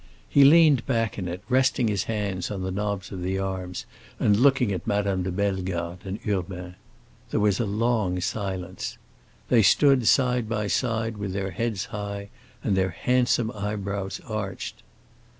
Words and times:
He 0.27 0.43
leaned 0.43 0.87
back 0.87 1.19
in 1.19 1.27
it, 1.27 1.43
resting 1.47 1.87
his 1.87 2.05
hands 2.05 2.49
on 2.49 2.63
the 2.63 2.71
knobs 2.71 3.11
of 3.11 3.21
the 3.21 3.37
arms 3.37 3.85
and 4.19 4.35
looking 4.35 4.71
at 4.71 4.87
Madame 4.87 5.21
de 5.21 5.31
Bellegarde 5.31 6.01
and 6.09 6.19
Urbain. 6.27 6.73
There 7.29 7.39
was 7.39 7.59
a 7.59 7.67
long 7.67 8.19
silence. 8.19 8.97
They 9.49 9.61
stood 9.61 10.07
side 10.07 10.49
by 10.49 10.65
side, 10.65 11.17
with 11.17 11.33
their 11.33 11.51
heads 11.51 11.85
high 11.93 12.29
and 12.63 12.75
their 12.75 12.89
handsome 12.89 13.51
eyebrows 13.51 14.19
arched. 14.25 14.81